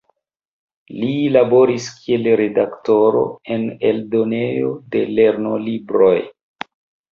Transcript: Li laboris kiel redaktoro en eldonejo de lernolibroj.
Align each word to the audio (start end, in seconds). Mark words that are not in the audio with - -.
Li 1.01 1.09
laboris 1.33 1.89
kiel 1.97 2.25
redaktoro 2.41 3.23
en 3.57 3.69
eldonejo 3.93 4.75
de 4.97 5.05
lernolibroj. 5.21 6.19